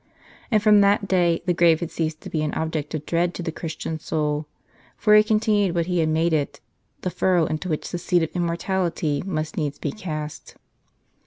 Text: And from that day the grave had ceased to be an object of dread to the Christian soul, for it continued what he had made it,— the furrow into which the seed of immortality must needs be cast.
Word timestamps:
And 0.49 0.63
from 0.63 0.81
that 0.81 1.07
day 1.07 1.43
the 1.45 1.53
grave 1.53 1.79
had 1.79 1.91
ceased 1.91 2.21
to 2.21 2.29
be 2.31 2.41
an 2.41 2.55
object 2.55 2.95
of 2.95 3.05
dread 3.05 3.35
to 3.35 3.43
the 3.43 3.51
Christian 3.51 3.99
soul, 3.99 4.47
for 4.97 5.13
it 5.13 5.27
continued 5.27 5.75
what 5.75 5.85
he 5.85 5.99
had 5.99 6.09
made 6.09 6.33
it,— 6.33 6.59
the 7.03 7.11
furrow 7.11 7.45
into 7.45 7.69
which 7.69 7.91
the 7.91 7.99
seed 7.99 8.23
of 8.23 8.31
immortality 8.33 9.21
must 9.23 9.57
needs 9.57 9.77
be 9.77 9.91
cast. 9.91 10.55